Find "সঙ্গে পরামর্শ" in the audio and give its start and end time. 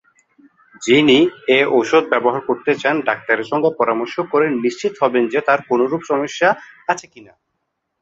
3.51-4.15